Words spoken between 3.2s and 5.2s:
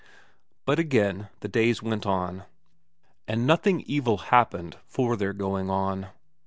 and nothing evil happened for